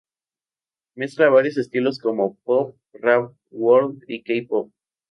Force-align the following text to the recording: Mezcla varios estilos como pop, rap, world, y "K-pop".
Mezcla 0.95 1.29
varios 1.29 1.59
estilos 1.59 1.99
como 1.99 2.33
pop, 2.37 2.75
rap, 2.91 3.35
world, 3.51 4.03
y 4.07 4.23
"K-pop". 4.23 4.71